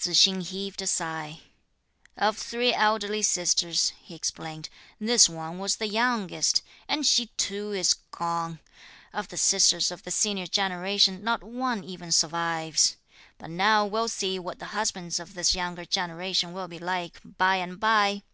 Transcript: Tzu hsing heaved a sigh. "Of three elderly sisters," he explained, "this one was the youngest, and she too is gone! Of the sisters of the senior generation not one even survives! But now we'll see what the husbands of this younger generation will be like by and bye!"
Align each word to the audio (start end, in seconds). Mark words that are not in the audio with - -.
Tzu 0.00 0.14
hsing 0.14 0.40
heaved 0.40 0.82
a 0.82 0.86
sigh. 0.88 1.42
"Of 2.16 2.36
three 2.38 2.74
elderly 2.74 3.22
sisters," 3.22 3.92
he 4.02 4.16
explained, 4.16 4.68
"this 4.98 5.28
one 5.28 5.60
was 5.60 5.76
the 5.76 5.86
youngest, 5.86 6.62
and 6.88 7.06
she 7.06 7.26
too 7.36 7.70
is 7.70 7.94
gone! 8.10 8.58
Of 9.12 9.28
the 9.28 9.36
sisters 9.36 9.92
of 9.92 10.02
the 10.02 10.10
senior 10.10 10.48
generation 10.48 11.22
not 11.22 11.44
one 11.44 11.84
even 11.84 12.10
survives! 12.10 12.96
But 13.38 13.50
now 13.50 13.86
we'll 13.86 14.08
see 14.08 14.40
what 14.40 14.58
the 14.58 14.64
husbands 14.74 15.20
of 15.20 15.34
this 15.34 15.54
younger 15.54 15.84
generation 15.84 16.52
will 16.52 16.66
be 16.66 16.80
like 16.80 17.20
by 17.22 17.58
and 17.58 17.78
bye!" 17.78 18.24